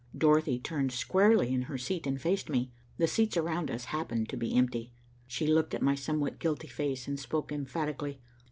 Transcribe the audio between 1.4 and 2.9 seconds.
in her seat and faced me.